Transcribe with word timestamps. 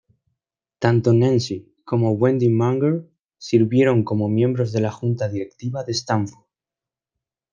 Tanto 0.79 1.13
Nancy 1.13 1.75
como 1.85 2.13
Wendy 2.13 2.49
Munger 2.49 3.07
sirvieron 3.37 4.03
como 4.03 4.29
miembros 4.29 4.71
del 4.71 4.81
la 4.81 4.91
junta 4.91 5.29
directiva 5.29 5.83
de 5.83 5.91
Stanford. 5.91 6.43